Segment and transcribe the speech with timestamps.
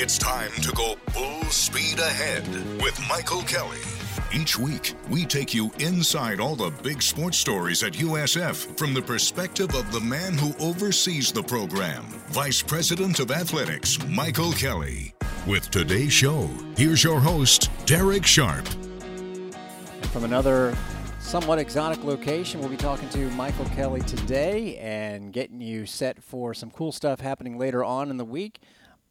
[0.00, 2.46] It's time to go Bull Speed Ahead
[2.80, 3.80] with Michael Kelly.
[4.32, 9.02] Each week, we take you inside all the big sports stories at USF from the
[9.02, 15.14] perspective of the man who oversees the program, Vice President of Athletics, Michael Kelly.
[15.48, 18.68] With today's show, here's your host, Derek Sharp.
[20.12, 20.76] From another
[21.18, 26.54] somewhat exotic location, we'll be talking to Michael Kelly today and getting you set for
[26.54, 28.60] some cool stuff happening later on in the week.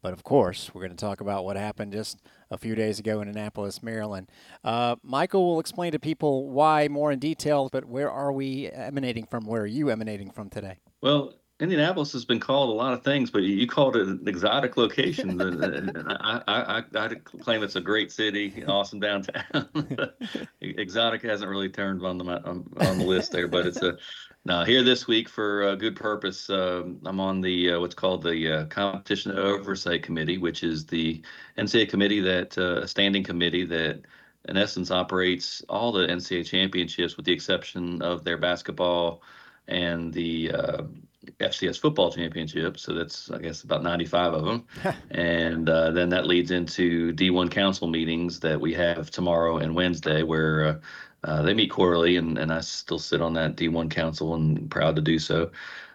[0.02, 2.20] But of course, we're going to talk about what happened just
[2.50, 4.30] a few days ago in Annapolis, Maryland.
[4.62, 9.26] Uh, Michael will explain to people why more in detail, but where are we emanating
[9.26, 9.46] from?
[9.46, 10.78] Where are you emanating from today?
[11.02, 14.76] Well, Indianapolis has been called a lot of things, but you called it an exotic
[14.76, 15.40] location.
[16.20, 19.68] I, I, I, claim it's a great city, awesome downtown.
[20.60, 23.96] exotic hasn't really turned on the on the list there, but it's a
[24.44, 26.48] now here this week for a good purpose.
[26.48, 31.20] Uh, I'm on the uh, what's called the uh, Competition Oversight Committee, which is the
[31.56, 34.02] NCAA committee that uh, a standing committee that
[34.48, 39.22] in essence operates all the NCAA championships with the exception of their basketball
[39.66, 40.82] and the uh,
[41.40, 42.78] FCS football championship.
[42.78, 44.64] So that's, I guess, about 95 of them.
[45.10, 50.22] and uh, then that leads into D1 council meetings that we have tomorrow and Wednesday,
[50.22, 50.74] where uh,
[51.24, 54.96] uh, they meet quarterly, and, and I still sit on that D1 council and proud
[54.96, 55.50] to do so.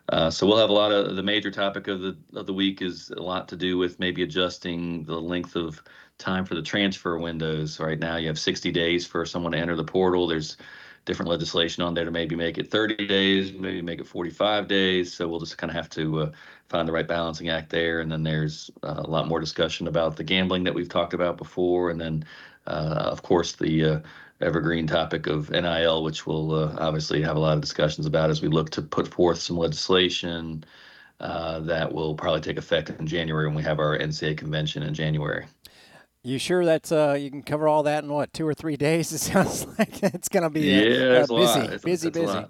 [0.09, 2.81] Uh, so we'll have a lot of the major topic of the of the week
[2.81, 5.81] is a lot to do with maybe adjusting the length of
[6.17, 7.79] time for the transfer windows.
[7.79, 10.27] Right now, you have 60 days for someone to enter the portal.
[10.27, 10.57] There's
[11.05, 15.13] different legislation on there to maybe make it 30 days, maybe make it 45 days.
[15.13, 16.31] So we'll just kind of have to uh,
[16.69, 17.99] find the right balancing act there.
[17.99, 21.37] And then there's uh, a lot more discussion about the gambling that we've talked about
[21.37, 21.89] before.
[21.89, 22.25] And then,
[22.67, 23.99] uh, of course, the uh,
[24.41, 28.41] evergreen topic of NIL, which we'll uh, obviously have a lot of discussions about as
[28.41, 30.63] we look to put forth some legislation.
[31.19, 34.93] Uh, that will probably take effect in January when we have our NCAA convention in
[34.93, 35.45] January.
[36.23, 39.11] You sure that's uh, you can cover all that in what two or three days?
[39.11, 42.45] It sounds like it's going to be yeah, a, a busy, it's, busy, it's busy.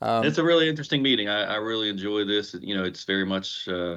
[0.00, 1.28] Um, it's a really interesting meeting.
[1.28, 2.54] I, I, really enjoy this.
[2.60, 3.96] You know, it's very much uh,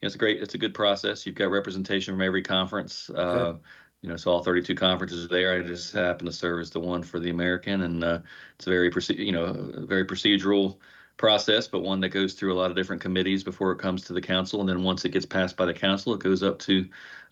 [0.00, 1.26] it's a great, it's a good process.
[1.26, 3.10] You've got representation from every conference.
[3.10, 3.54] Uh,
[4.00, 5.54] you know, so all 32 conferences are there.
[5.54, 8.18] I just happen to serve as the one for the American, and uh,
[8.56, 10.76] it's a very, you know, very procedural
[11.16, 14.12] process, but one that goes through a lot of different committees before it comes to
[14.12, 16.86] the council, and then once it gets passed by the council, it goes up to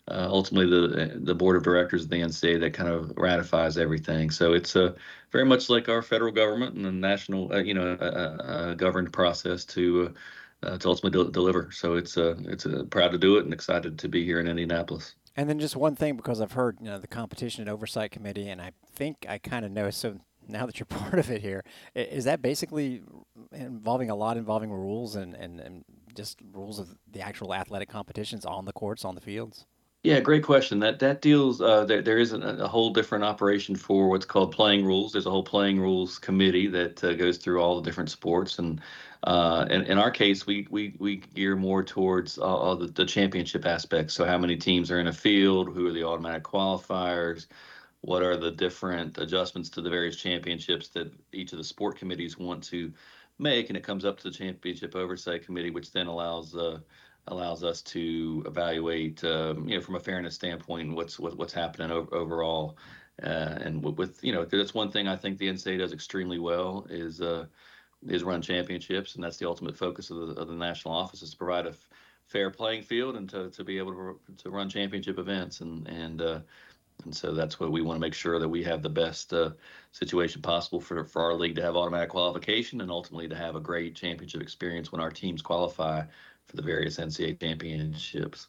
[0.09, 4.31] uh, ultimately the the board of directors of the NCAA that kind of ratifies everything.
[4.31, 4.93] So it's uh,
[5.31, 9.13] very much like our federal government and the national, uh, you know, uh, uh, governed
[9.13, 10.13] process to
[10.63, 11.71] uh, to ultimately de- deliver.
[11.71, 15.15] So it's uh, it's proud to do it and excited to be here in Indianapolis.
[15.35, 18.49] And then just one thing, because I've heard you know the competition and oversight committee,
[18.49, 19.89] and I think I kind of know.
[19.89, 20.19] So
[20.49, 21.63] now that you're part of it here,
[21.95, 23.01] is that basically
[23.53, 28.45] involving a lot involving rules and, and, and just rules of the actual athletic competitions
[28.45, 29.65] on the courts, on the fields?
[30.03, 30.79] Yeah, great question.
[30.79, 31.61] That that deals.
[31.61, 35.13] Uh, there there is a, a, whole different operation for what's called playing rules.
[35.13, 38.81] There's a whole playing rules committee that uh, goes through all the different sports, and
[39.23, 43.65] uh, in, in our case, we we we gear more towards all the, the championship
[43.65, 44.13] aspects.
[44.13, 45.73] So how many teams are in a field?
[45.73, 47.47] Who are the automatic qualifiers?
[48.01, 52.37] What are the different adjustments to the various championships that each of the sport committees
[52.37, 52.91] want to
[53.39, 53.69] make?
[53.69, 56.79] And it comes up to the championship oversight committee, which then allows uh,
[57.27, 61.91] allows us to evaluate, um, you know, from a fairness standpoint, what's what, what's happening
[61.91, 62.77] overall.
[63.21, 66.39] Uh, and with, with, you know, that's one thing I think the NCAA does extremely
[66.39, 67.45] well is uh,
[68.07, 71.31] is run championships, and that's the ultimate focus of the, of the national office is
[71.31, 71.89] to provide a f-
[72.25, 76.21] fair playing field and to, to be able to, to run championship events and and
[76.21, 76.39] uh,
[77.05, 79.51] and so that's what we want to make sure that we have the best uh,
[79.91, 83.59] situation possible for, for our league to have automatic qualification and ultimately to have a
[83.59, 86.03] great championship experience when our teams qualify
[86.47, 88.47] for the various NCAA championships.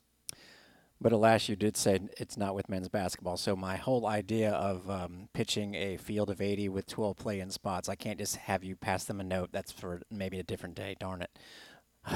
[1.01, 3.37] But alas, you did say it's not with men's basketball.
[3.37, 7.89] So my whole idea of um, pitching a field of 80 with 12 play-in spots,
[7.89, 9.51] I can't just have you pass them a note.
[9.53, 10.97] That's for maybe a different day.
[10.99, 11.31] Darn it.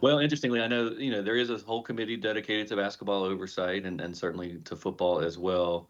[0.00, 3.84] well, interestingly, I know you know there is a whole committee dedicated to basketball oversight
[3.84, 5.88] and, and certainly to football as well.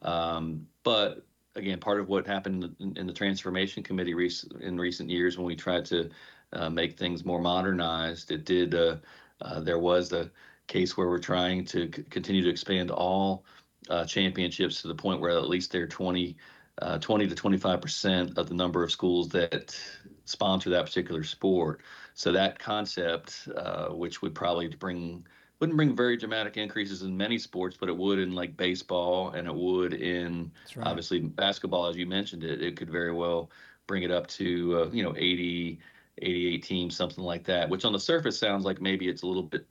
[0.00, 5.10] Um, but again, part of what happened in, in the transformation committee rec- in recent
[5.10, 6.10] years when we tried to
[6.52, 8.30] uh, make things more modernized.
[8.30, 8.74] It did.
[8.74, 8.96] Uh,
[9.40, 10.30] uh, there was a
[10.66, 13.44] case where we're trying to c- continue to expand all
[13.90, 16.36] uh, championships to the point where at least they're 20,
[16.80, 19.76] uh, 20 to 25 percent of the number of schools that
[20.24, 21.80] sponsor that particular sport.
[22.14, 25.26] So that concept, uh, which would probably bring
[25.58, 29.46] wouldn't bring very dramatic increases in many sports, but it would in like baseball and
[29.46, 30.88] it would in right.
[30.88, 32.60] obviously basketball, as you mentioned it.
[32.60, 33.50] It could very well
[33.86, 35.80] bring it up to you know 80
[36.18, 39.42] 88 teams, something like that, which on the surface sounds like maybe it's a little
[39.42, 39.66] bit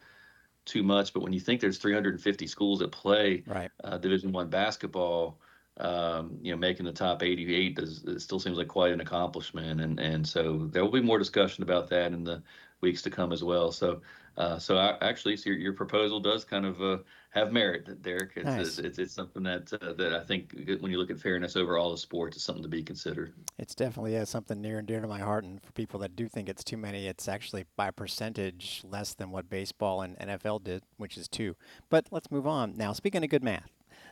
[0.65, 3.71] too much, but when you think there's 350 schools that play right.
[3.83, 5.39] uh, Division One basketball,
[5.77, 9.81] um, you know, making the top 88 does it still seems like quite an accomplishment,
[9.81, 12.43] and and so there will be more discussion about that in the
[12.81, 13.71] weeks to come as well.
[13.71, 14.01] So,
[14.37, 16.97] uh, so I, actually, so your, your proposal does kind of uh,
[17.31, 18.31] have merit, Derek.
[18.35, 18.77] It's, nice.
[18.79, 21.91] it's, it's, something that uh, that I think when you look at fairness over all
[21.91, 23.33] the sports, it's something to be considered.
[23.57, 26.27] It's definitely yeah, something near and dear to my heart, and for people that do
[26.27, 30.83] think it's too many, it's actually by percentage less than what baseball and NFL did,
[30.97, 31.55] which is two.
[31.89, 32.93] But let's move on now.
[32.93, 33.69] Speaking of good math.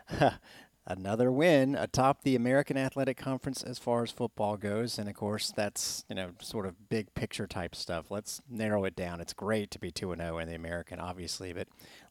[0.87, 4.97] another win atop the American Athletic Conference as far as football goes.
[4.97, 8.09] And of course, that's, you know, sort of big picture type stuff.
[8.09, 9.21] Let's narrow it down.
[9.21, 11.67] It's great to be 2 0 in the American, obviously, but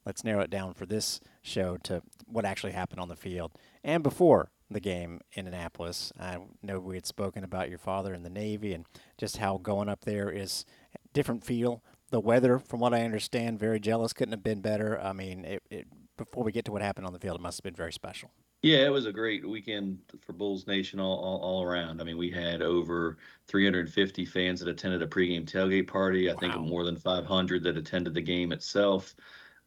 [0.07, 4.03] let's narrow it down for this show to what actually happened on the field and
[4.03, 6.13] before the game in Annapolis.
[6.19, 8.85] I know we had spoken about your father in the Navy and
[9.17, 10.65] just how going up there is
[11.13, 11.83] different feel.
[12.11, 14.13] The weather, from what I understand, very jealous.
[14.13, 15.01] Couldn't have been better.
[15.01, 15.87] I mean, it, it,
[16.17, 18.31] before we get to what happened on the field, it must have been very special.
[18.63, 22.01] Yeah, it was a great weekend for Bulls Nation all, all, all, around.
[22.01, 23.17] I mean, we had over
[23.47, 26.29] 350 fans that attended a pregame tailgate party.
[26.29, 26.41] I wow.
[26.41, 29.15] think more than 500 that attended the game itself.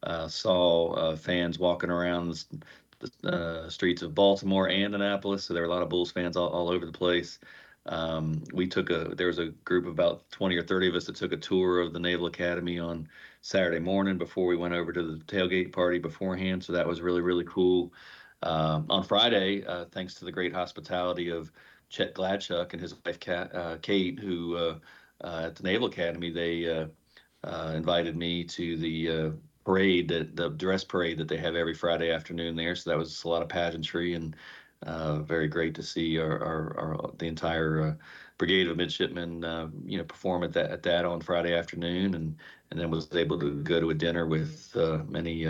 [0.02, 2.44] Uh, saw uh, fans walking around
[2.98, 5.44] the uh, streets of Baltimore and Annapolis.
[5.44, 7.38] So there were a lot of Bulls fans all, all over the place.
[7.86, 11.06] Um, we took a there was a group of about 20 or 30 of us
[11.06, 13.08] that took a tour of the Naval Academy on
[13.40, 16.62] Saturday morning before we went over to the tailgate party beforehand.
[16.62, 17.92] So that was really really cool.
[18.42, 21.52] Um, on Friday, uh, thanks to the great hospitality of
[21.88, 24.78] Chet Gladchuk and his wife Kat, uh, Kate, who uh,
[25.22, 26.86] uh at the Naval Academy, they uh,
[27.44, 29.32] uh, invited me to the
[29.64, 32.74] parade, that, the dress parade that they have every Friday afternoon there.
[32.74, 34.34] So that was a lot of pageantry and
[35.26, 37.96] very great to see our, our, our the entire
[38.38, 39.42] brigade of midshipmen,
[39.86, 42.36] you know, perform at that at that on Friday afternoon, and
[42.70, 44.74] and then was able to go to a dinner with
[45.08, 45.46] many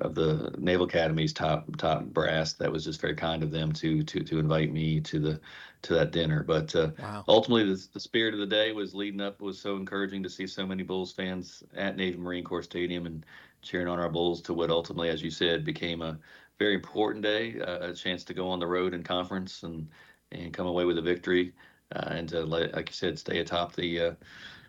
[0.00, 2.52] of the Naval Academy's top top brass.
[2.54, 5.40] That was just very kind of them to to to invite me to the
[5.82, 6.42] to that dinner.
[6.42, 7.24] But uh, wow.
[7.28, 10.46] ultimately, the, the spirit of the day was leading up was so encouraging to see
[10.46, 13.24] so many Bulls fans at Navy Marine Corps Stadium and
[13.62, 16.18] cheering on our Bulls to what ultimately, as you said, became a
[16.58, 19.88] very important day, uh, a chance to go on the road in conference and
[20.32, 21.52] and come away with a victory,
[21.94, 24.14] uh, and to let, like you said, stay atop the uh,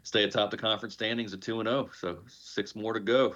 [0.03, 1.89] stay atop the conference standings at two and zero.
[1.89, 1.91] Oh.
[1.94, 3.35] So six more to go.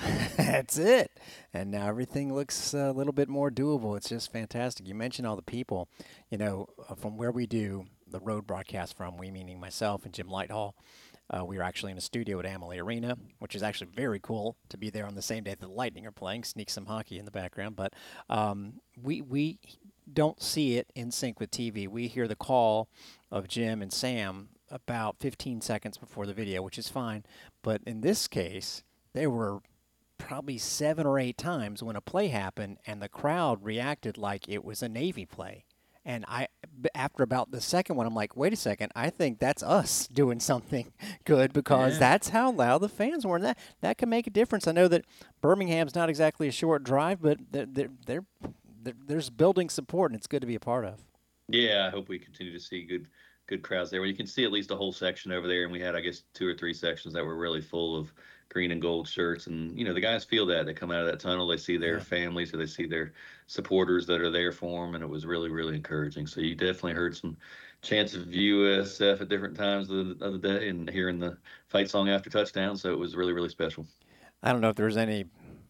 [0.36, 1.18] That's it.
[1.52, 3.96] And now everything looks a little bit more doable.
[3.96, 4.86] It's just fantastic.
[4.86, 5.88] You mentioned all the people,
[6.30, 10.12] you know, uh, from where we do the road broadcast from, we meaning myself and
[10.12, 10.72] Jim Lighthall.
[11.30, 14.56] Uh, we were actually in a studio at Amalie Arena, which is actually very cool
[14.68, 16.44] to be there on the same day that the Lightning are playing.
[16.44, 17.94] Sneak some hockey in the background, but
[18.28, 19.58] um, we we
[20.12, 21.88] don't see it in sync with TV.
[21.88, 22.88] We hear the call
[23.30, 27.24] of Jim and Sam about 15 seconds before the video, which is fine.
[27.62, 28.82] But in this case,
[29.14, 29.60] they were
[30.22, 34.64] probably seven or eight times when a play happened and the crowd reacted like it
[34.64, 35.64] was a Navy play.
[36.04, 36.48] And I,
[36.94, 40.40] after about the second one, I'm like, wait a second, I think that's us doing
[40.40, 40.92] something
[41.24, 41.98] good because yeah.
[41.98, 44.66] that's how loud the fans were, and that that can make a difference.
[44.66, 45.04] I know that
[45.40, 48.24] Birmingham's not exactly a short drive, but they're, they're, they're,
[48.82, 51.00] they're there's building support, and it's good to be a part of.
[51.48, 53.06] Yeah, I hope we continue to see good
[53.46, 54.00] good crowds there.
[54.00, 56.00] Well, you can see at least a whole section over there, and we had, I
[56.00, 58.12] guess, two or three sections that were really full of
[58.52, 59.46] green and gold shirts.
[59.46, 60.66] And, you know, the guys feel that.
[60.66, 62.04] They come out of that tunnel, they see their yeah.
[62.04, 63.12] families, or they see their
[63.46, 64.94] supporters that are there for them.
[64.94, 66.26] And it was really, really encouraging.
[66.26, 67.36] So you definitely heard some
[67.80, 71.38] chants of USF at different times of the, of the day and hearing the
[71.68, 72.76] fight song after touchdown.
[72.76, 73.86] So it was really, really special.
[74.42, 75.24] I don't know if there's any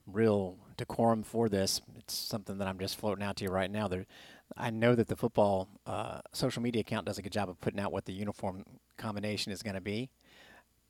[0.07, 1.81] real decorum for this.
[1.99, 3.87] It's something that I'm just floating out to you right now.
[3.87, 4.07] There,
[4.57, 7.81] I know that the football uh, social media account does a good job of putting
[7.81, 8.65] out what the uniform
[8.99, 10.11] combination is going to be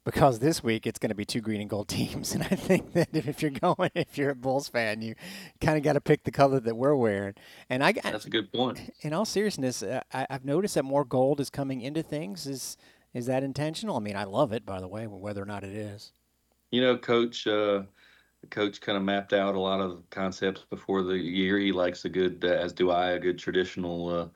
[0.04, 2.92] because this week it's going to be two green and gold teams, and I think
[2.92, 5.14] that if you're going, if you're a Bulls fan, you
[5.60, 7.34] kind of got to pick the color that we're wearing.
[7.68, 8.04] And I got.
[8.04, 8.92] that's a good point.
[9.02, 12.46] In all seriousness, uh, I, have noticed that more gold is coming into things.
[12.46, 12.76] Is
[13.14, 13.96] is that intentional?
[13.96, 16.12] I mean, I love it, by the way, whether or not it is.
[16.70, 17.46] You know, Coach.
[17.46, 17.82] Uh,
[18.50, 21.58] coach kind of mapped out a lot of concepts before the year.
[21.58, 24.08] He likes a good, uh, as do I, a good traditional.
[24.08, 24.26] Uh,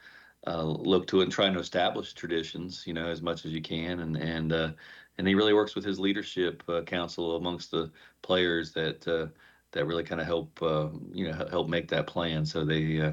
[0.46, 3.60] uh, look to it and trying to establish traditions, you know, as much as you
[3.60, 4.70] can, and and uh,
[5.18, 7.90] and he really works with his leadership uh, council amongst the
[8.22, 9.26] players that uh,
[9.72, 12.46] that really kind of help uh, you know help make that plan.
[12.46, 13.12] So they uh,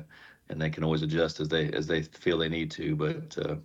[0.50, 3.38] and they can always adjust as they as they feel they need to, but.
[3.38, 3.56] Uh,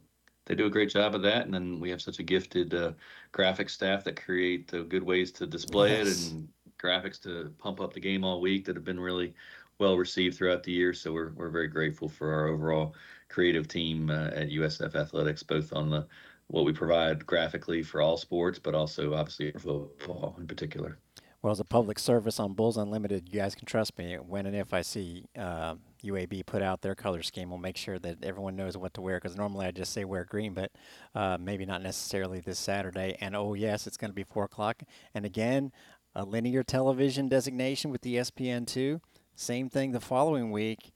[0.46, 2.92] they do a great job of that, and then we have such a gifted uh,
[3.32, 6.06] graphic staff that create good ways to display yes.
[6.06, 6.48] it and
[6.82, 9.34] graphics to pump up the game all week that have been really
[9.78, 10.94] well received throughout the year.
[10.94, 12.94] So we're we're very grateful for our overall
[13.28, 16.06] creative team uh, at USF Athletics, both on the
[16.48, 20.98] what we provide graphically for all sports, but also obviously football in particular.
[21.42, 24.16] Well, as a public service on Bulls Unlimited, you guys can trust me.
[24.16, 27.96] When and if I see uh, UAB put out their color scheme, we'll make sure
[28.00, 29.20] that everyone knows what to wear.
[29.20, 30.72] Because normally I just say wear green, but
[31.14, 33.16] uh, maybe not necessarily this Saturday.
[33.20, 34.82] And oh yes, it's going to be four o'clock.
[35.14, 35.70] And again,
[36.12, 39.00] a linear television designation with the ESPN2.
[39.36, 40.90] Same thing the following week.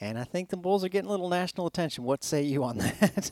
[0.00, 2.04] And I think the Bulls are getting a little national attention.
[2.04, 3.30] What say you on that?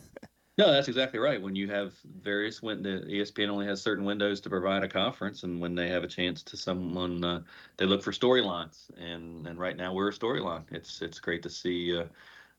[0.60, 1.40] No, that's exactly right.
[1.40, 5.42] When you have various when the ESPN only has certain windows to provide a conference,
[5.42, 7.40] and when they have a chance to someone, uh,
[7.78, 10.64] they look for storylines, and and right now we're a storyline.
[10.70, 12.04] It's it's great to see, uh,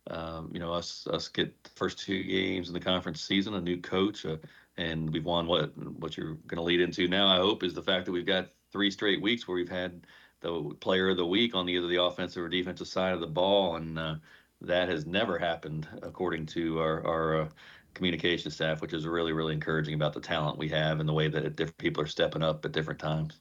[0.09, 3.61] um, you know, us us get the first two games in the conference season, a
[3.61, 4.37] new coach, uh,
[4.77, 7.27] and we've won what what you're going to lead into now.
[7.27, 10.07] I hope is the fact that we've got three straight weeks where we've had
[10.41, 13.77] the player of the week on either the offensive or defensive side of the ball,
[13.77, 14.15] and uh,
[14.61, 17.47] that has never happened according to our our uh,
[17.93, 21.27] communication staff, which is really, really encouraging about the talent we have and the way
[21.27, 23.39] that different people are stepping up at different times.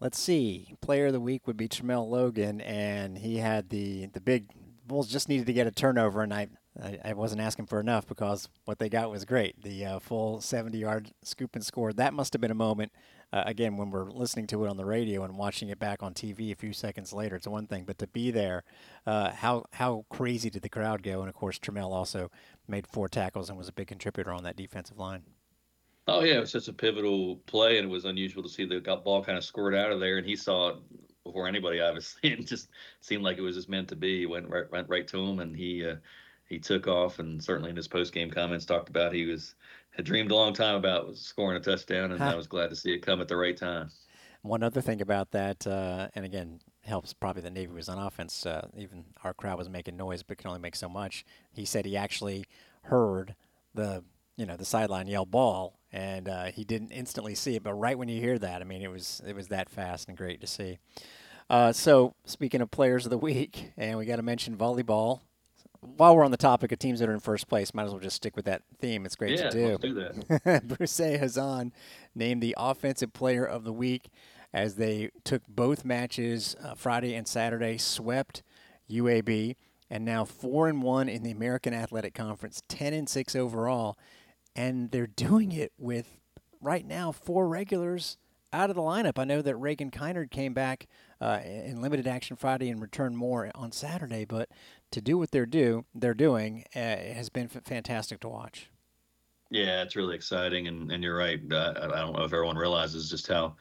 [0.00, 0.74] Let's see.
[0.80, 4.46] Player of the week would be Tramel Logan, and he had the the big
[4.86, 6.48] Bulls just needed to get a turnover, and I
[7.04, 9.60] I, wasn't asking for enough because what they got was great.
[9.62, 11.92] The uh, full 70 yard scoop and score.
[11.92, 12.92] That must have been a moment.
[13.32, 16.14] Uh, again, when we're listening to it on the radio and watching it back on
[16.14, 17.84] TV a few seconds later, it's one thing.
[17.84, 18.64] But to be there,
[19.06, 21.20] uh, how how crazy did the crowd go?
[21.20, 22.30] And of course, Tramel also
[22.66, 25.22] made four tackles and was a big contributor on that defensive line.
[26.06, 28.80] Oh yeah, it was such a pivotal play, and it was unusual to see the
[28.80, 30.76] ball kind of squirt out of there, and he saw it
[31.22, 32.70] before anybody, obviously, and just
[33.02, 34.24] seemed like it was just meant to be.
[34.24, 35.96] Went right, went right to him, and he uh,
[36.48, 39.54] he took off, and certainly in his post game comments talked about he was
[39.98, 42.30] had dreamed a long time about scoring a touchdown, and huh.
[42.30, 43.90] I was glad to see it come at the right time.
[44.42, 48.46] One other thing about that, uh, and again, helps probably the Navy was on offense.
[48.46, 51.24] Uh, even our crowd was making noise, but can only make so much.
[51.50, 52.46] He said he actually
[52.82, 53.34] heard
[53.74, 54.04] the
[54.36, 57.64] you know the sideline yell ball, and uh, he didn't instantly see it.
[57.64, 60.16] But right when you hear that, I mean, it was it was that fast and
[60.16, 60.78] great to see.
[61.50, 65.22] Uh, so speaking of players of the week, and we got to mention volleyball
[65.80, 68.00] while we're on the topic of teams that are in first place, might as well
[68.00, 69.06] just stick with that theme.
[69.06, 69.68] It's great yeah, to do.
[69.68, 70.68] Let's do that.
[70.68, 71.72] Broussais Hazan
[72.14, 74.08] named the Offensive Player of the Week
[74.52, 78.42] as they took both matches uh, Friday and Saturday, swept
[78.90, 79.56] UAB,
[79.90, 83.96] and now four and one in the American Athletic Conference, ten and six overall,
[84.56, 86.18] and they're doing it with
[86.60, 88.16] right now four regulars
[88.52, 89.18] out of the lineup.
[89.18, 90.86] I know that Reagan Kynard came back
[91.20, 94.48] uh, in limited action Friday and return more on Saturday, but
[94.90, 98.70] to do what they're do they're doing uh, has been f- fantastic to watch.
[99.50, 101.40] Yeah, it's really exciting, and and you're right.
[101.50, 103.56] Uh, I don't know if everyone realizes just how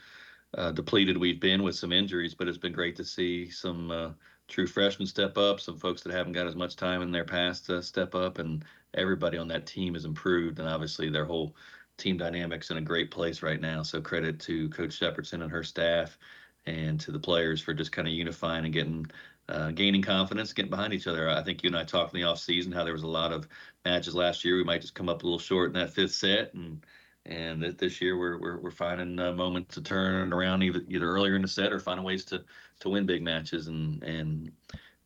[0.58, 4.10] uh, depleted we've been with some injuries, but it's been great to see some uh,
[4.48, 7.70] true freshmen step up, some folks that haven't got as much time in their past
[7.82, 11.56] step up, and everybody on that team has improved, and obviously their whole
[11.98, 13.84] team dynamics in a great place right now.
[13.84, 16.18] So credit to Coach Shepardson and her staff,
[16.68, 19.08] and to the players for just kind of unifying and getting
[19.50, 21.30] uh, gaining confidence, getting behind each other.
[21.30, 23.32] I think you and I talked in the off season how there was a lot
[23.32, 23.48] of
[23.86, 24.58] matches last year.
[24.58, 26.86] We might just come up a little short in that fifth set, and
[27.26, 31.36] and this year we're we're, we're finding uh, moments to turn around either either earlier
[31.36, 32.44] in the set or finding ways to
[32.82, 34.52] to win big matches, and and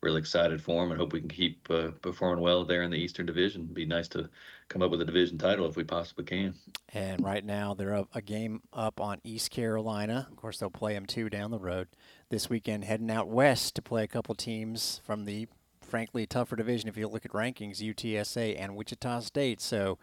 [0.02, 2.96] really excited for them and hope we can keep uh, performing well there in the
[2.96, 3.62] Eastern Division.
[3.62, 4.28] It'd be nice to
[4.68, 6.54] come up with a division title if we possibly can.
[6.92, 10.26] And right now they're a game up on East Carolina.
[10.30, 11.88] Of course, they'll play them two down the road
[12.30, 15.46] this weekend, heading out west to play a couple teams from the
[15.80, 19.60] frankly tougher division if you look at rankings, UTSA and Wichita State.
[19.60, 19.98] So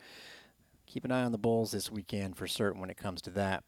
[0.85, 3.63] keep an eye on the Bulls this weekend for certain when it comes to that.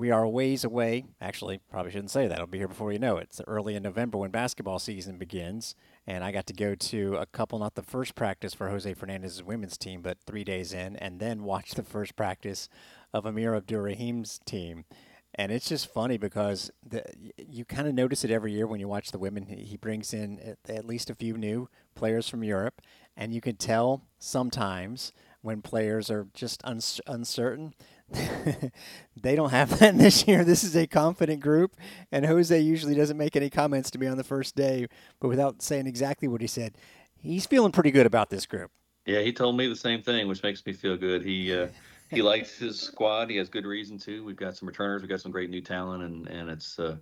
[0.00, 1.04] We are a ways away.
[1.20, 2.38] Actually, probably shouldn't say that.
[2.38, 3.24] I'll be here before you know it.
[3.24, 5.74] It's early in November when basketball season begins,
[6.06, 9.42] and I got to go to a couple, not the first practice for Jose Fernandez's
[9.42, 12.70] women's team, but three days in, and then watch the first practice
[13.12, 14.86] of Amir Abdur-Rahim's team.
[15.34, 17.04] And it's just funny because the,
[17.36, 19.48] you kind of notice it every year when you watch the women.
[19.48, 22.80] He brings in at, at least a few new players from Europe,
[23.18, 27.74] and you can tell sometimes when players are just uncertain
[29.20, 30.44] they don't have that this year.
[30.44, 31.76] This is a confident group,
[32.10, 34.86] and Jose usually doesn't make any comments to me on the first day,
[35.20, 36.76] but without saying exactly what he said,
[37.16, 38.70] he's feeling pretty good about this group.
[39.06, 41.22] Yeah, he told me the same thing, which makes me feel good.
[41.22, 41.68] He uh,
[42.10, 43.30] he likes his squad.
[43.30, 44.24] He has good reason to.
[44.24, 45.02] We've got some returners.
[45.02, 46.96] We've got some great new talent, and and it's uh,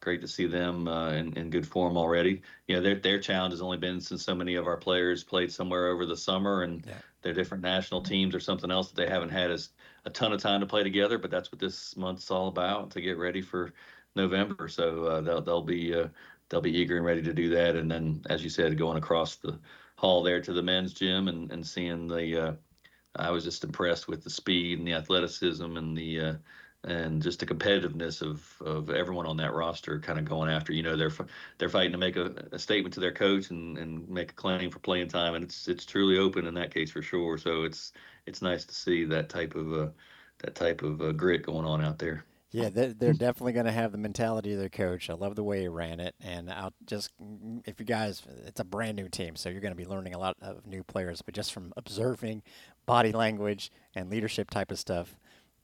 [0.00, 2.42] great to see them uh, in, in good form already.
[2.68, 5.52] You know, their their challenge has only been since so many of our players played
[5.52, 6.94] somewhere over the summer, and yeah.
[7.22, 9.70] their different national teams or something else that they haven't had as
[10.04, 13.00] a ton of time to play together, but that's what this month's all about to
[13.00, 13.72] get ready for
[14.14, 14.68] November.
[14.68, 16.08] So uh, they'll they'll be uh,
[16.48, 17.76] they'll be eager and ready to do that.
[17.76, 19.58] And then, as you said, going across the
[19.96, 22.52] hall there to the men's gym and and seeing the uh,
[23.16, 26.34] I was just impressed with the speed and the athleticism and the uh,
[26.84, 30.72] and just the competitiveness of of everyone on that roster kind of going after.
[30.72, 31.12] You know, they're
[31.58, 34.70] they're fighting to make a, a statement to their coach and, and make a claim
[34.70, 37.38] for playing time, and it's it's truly open in that case for sure.
[37.38, 37.92] So it's
[38.26, 39.88] it's nice to see that type of uh,
[40.38, 42.24] that type of uh, grit going on out there.
[42.54, 45.10] Yeah, they're, they're definitely going to have the mentality of their coach.
[45.10, 46.14] I love the way he ran it.
[46.20, 47.10] And I'll just,
[47.64, 50.20] if you guys, it's a brand new team, so you're going to be learning a
[50.20, 51.20] lot of new players.
[51.20, 52.44] But just from observing
[52.86, 55.16] body language and leadership type of stuff,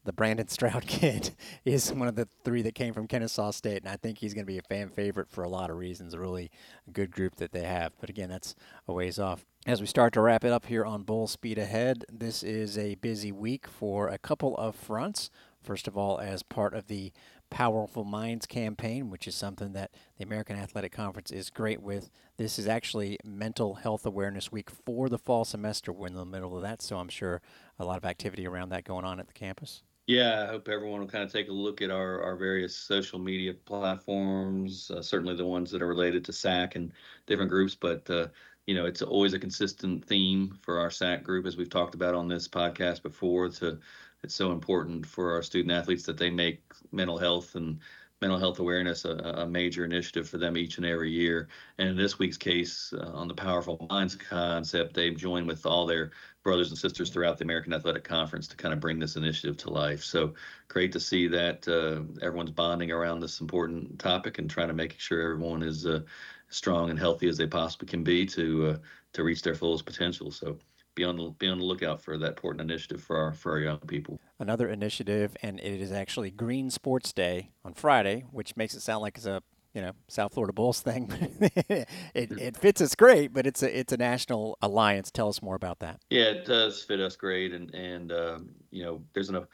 [0.04, 1.30] the Brandon Stroud kid
[1.64, 4.44] is one of the three that came from Kennesaw State, and I think he's going
[4.44, 6.14] to be a fan favorite for a lot of reasons.
[6.14, 6.50] A really
[6.92, 7.92] good group that they have.
[8.00, 8.54] But again, that's
[8.88, 9.44] a ways off.
[9.66, 12.94] As we start to wrap it up here on Bull Speed Ahead, this is a
[12.96, 15.30] busy week for a couple of fronts.
[15.62, 17.12] First of all, as part of the
[17.50, 22.08] Powerful Minds campaign, which is something that the American Athletic Conference is great with.
[22.36, 25.92] This is actually Mental Health Awareness Week for the fall semester.
[25.92, 27.42] We're in the middle of that, so I'm sure
[27.78, 29.82] a lot of activity around that going on at the campus.
[30.10, 33.20] Yeah, I hope everyone will kind of take a look at our, our various social
[33.20, 36.92] media platforms, uh, certainly the ones that are related to SAC and
[37.28, 37.76] different groups.
[37.76, 38.26] But, uh,
[38.66, 42.16] you know, it's always a consistent theme for our SAC group, as we've talked about
[42.16, 43.78] on this podcast before, to
[44.24, 47.78] it's so important for our student athletes that they make mental health and
[48.20, 51.48] mental health awareness a, a major initiative for them each and every year.
[51.78, 55.86] And in this week's case, uh, on the Powerful Minds concept, they've joined with all
[55.86, 56.10] their
[56.42, 59.70] brothers and sisters throughout the American Athletic Conference to kind of bring this initiative to
[59.70, 60.02] life.
[60.02, 60.34] So
[60.68, 64.98] great to see that uh, everyone's bonding around this important topic and trying to make
[64.98, 66.00] sure everyone is uh,
[66.48, 68.76] strong and healthy as they possibly can be to uh,
[69.12, 70.30] to reach their fullest potential.
[70.30, 70.58] So
[71.00, 73.58] be on the be on the lookout for that important initiative for our for our
[73.58, 74.20] young people.
[74.38, 79.00] Another initiative, and it is actually Green Sports Day on Friday, which makes it sound
[79.00, 79.42] like it's a
[79.72, 81.10] you know South Florida Bulls thing.
[81.68, 85.10] it, it fits us great, but it's a it's a national alliance.
[85.10, 86.00] Tell us more about that.
[86.10, 89.46] Yeah, it does fit us great, and and um, you know there's an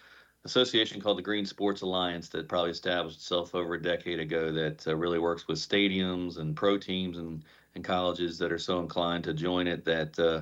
[0.44, 4.86] association called the Green Sports Alliance that probably established itself over a decade ago that
[4.88, 7.44] uh, really works with stadiums and pro teams and
[7.76, 10.40] and colleges that are so inclined to join it that uh,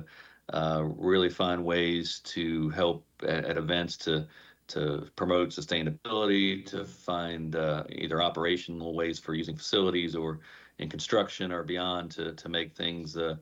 [0.53, 4.27] uh, really find ways to help at, at, events to
[4.67, 10.39] to promote sustainability, to find uh, either operational ways for using facilities or
[10.79, 13.35] in construction or beyond to to make things uh,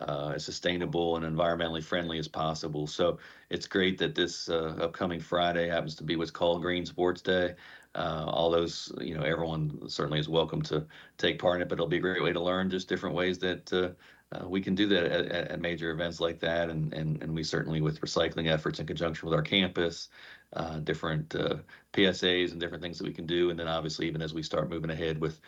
[0.00, 2.86] uh, as sustainable and environmentally friendly as possible.
[2.86, 3.18] So
[3.50, 7.54] it's great that this uh, upcoming Friday happens to be what's called Green Sports Day.
[7.94, 11.76] Uh, all those, you know, everyone certainly is welcome to take part in it, but
[11.76, 13.90] it'll be a great way to learn just different ways that uh,
[14.32, 17.42] uh, we can do that at, at, major events like that, and, and and we
[17.42, 20.08] certainly with recycling efforts in conjunction with our campus,
[20.52, 21.56] uh, different uh,
[21.94, 24.68] PSAs and different things that we can do, and then obviously even as we start
[24.68, 25.40] moving ahead with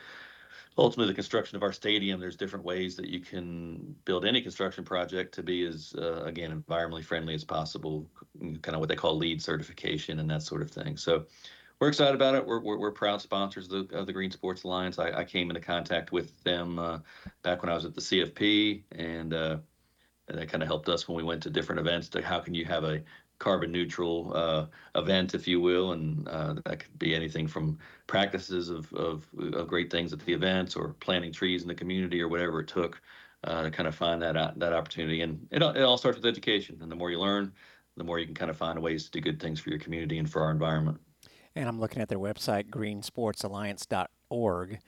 [0.79, 4.83] ultimately the construction of our stadium, there's different ways that you can build any construction
[4.83, 8.07] project to be as uh, again environmentally friendly as possible,
[8.63, 10.97] kind of what they call LEED certification and that sort of thing.
[10.97, 11.27] So
[11.81, 12.47] we're excited about it.
[12.47, 14.99] We're, we're, we're proud sponsors of the, of the, Green Sports Alliance.
[14.99, 16.99] I, I, came into contact with them uh,
[17.43, 19.57] back when I was at the CFP, and, uh,
[20.29, 22.11] and that kind of helped us when we went to different events.
[22.11, 23.03] To how can you have a
[23.39, 28.69] carbon neutral uh, event, if you will, and uh, that could be anything from practices
[28.69, 32.29] of, of, of great things at the events, or planting trees in the community, or
[32.29, 33.01] whatever it took
[33.45, 35.23] uh, to kind of find that that opportunity.
[35.23, 37.55] And it, it all starts with education, and the more you learn,
[37.97, 40.19] the more you can kind of find ways to do good things for your community
[40.19, 41.01] and for our environment.
[41.57, 44.79] And I'm looking at their website, greensportsalliance.org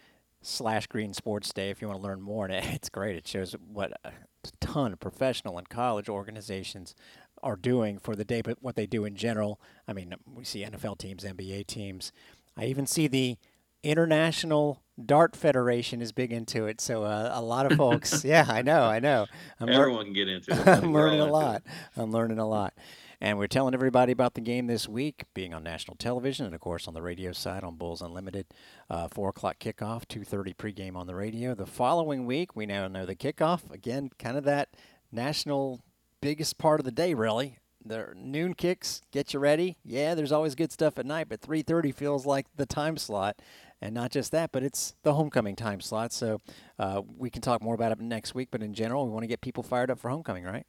[0.40, 2.46] slash green sports day if you want to learn more.
[2.46, 3.16] And it's great.
[3.16, 4.12] It shows what a
[4.60, 6.94] ton of professional and college organizations
[7.42, 9.60] are doing for the day, but what they do in general.
[9.88, 12.12] I mean, we see NFL teams, NBA teams.
[12.56, 13.36] I even see the
[13.82, 16.80] International Dart Federation is big into it.
[16.80, 19.26] So uh, a lot of folks, yeah, I know, I know.
[19.58, 20.68] I'm Everyone lear- can get into it.
[20.68, 21.62] I'm learning a lot.
[21.96, 22.74] I'm learning a lot.
[23.22, 26.60] And we're telling everybody about the game this week, being on national television and, of
[26.60, 28.46] course, on the radio side on Bulls Unlimited.
[28.90, 31.54] Uh, 4 o'clock kickoff, 2.30 pregame on the radio.
[31.54, 33.70] The following week, we now know the kickoff.
[33.70, 34.70] Again, kind of that
[35.12, 35.84] national
[36.20, 37.58] biggest part of the day, really.
[37.84, 39.78] The noon kicks get you ready.
[39.84, 43.40] Yeah, there's always good stuff at night, but 3:30 feels like the time slot,
[43.80, 46.12] and not just that, but it's the homecoming time slot.
[46.12, 46.40] So
[46.76, 48.48] uh, we can talk more about it next week.
[48.50, 50.66] But in general, we want to get people fired up for homecoming, right?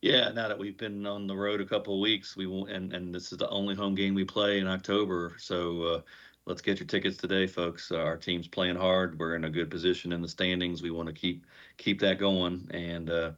[0.00, 2.92] Yeah, now that we've been on the road a couple of weeks, we will, and
[2.92, 5.34] and this is the only home game we play in October.
[5.38, 6.00] So uh,
[6.46, 7.90] let's get your tickets today, folks.
[7.90, 9.18] Our team's playing hard.
[9.18, 10.82] We're in a good position in the standings.
[10.82, 11.46] We want to keep
[11.78, 12.68] keep that going.
[12.70, 13.32] And uh,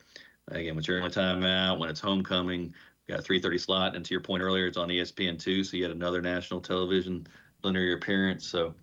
[0.49, 2.75] again, with your only time out, when it's homecoming,
[3.09, 3.97] got a 3:30 slot.
[3.97, 7.27] And to your point earlier, it's on ESPN two, so you had another national television
[7.63, 8.47] linear appearance.
[8.47, 8.75] So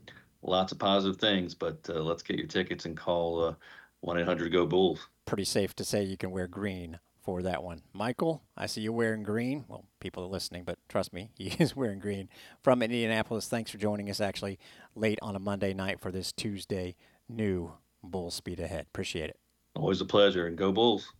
[0.41, 1.53] lots of positive things.
[1.53, 3.53] But uh, let's get your tickets and call uh,
[4.01, 5.07] one eight hundred Go Bulls.
[5.27, 7.81] Pretty safe to say you can wear green for that one.
[7.91, 9.65] Michael, I see you're wearing green.
[9.67, 12.29] Well, people are listening, but trust me, he is wearing green
[12.63, 13.49] from Indianapolis.
[13.49, 14.57] Thanks for joining us actually
[14.95, 16.95] late on a Monday night for this Tuesday
[17.27, 18.85] new Bull Speed Ahead.
[18.87, 19.37] Appreciate it.
[19.75, 21.11] Always a pleasure, and go Bulls.